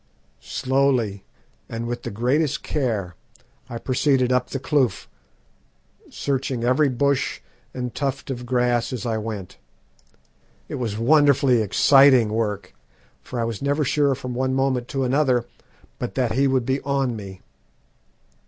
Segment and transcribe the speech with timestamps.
[0.39, 1.25] Slowly,
[1.69, 3.15] and with the greatest care,
[3.69, 5.07] I proceeded up the kloof,
[6.09, 7.39] searching every bush
[7.71, 9.59] and tuft of grass as I went.
[10.67, 12.73] It was wonderfully exciting, work,
[13.21, 15.45] for I never was sure from one moment to another
[15.99, 17.43] but that he would be on me.